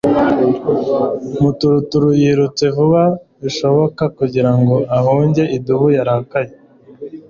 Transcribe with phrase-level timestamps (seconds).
[1.43, 3.03] Maturuturu yirutse vuba
[3.41, 6.51] bishoboka kugira ngo ahunge idubu yarakaye